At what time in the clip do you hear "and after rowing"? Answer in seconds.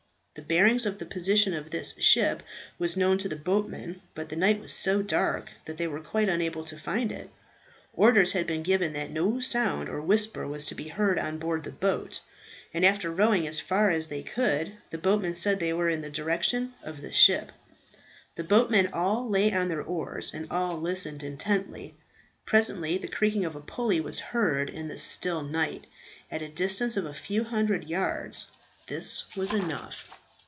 12.73-13.45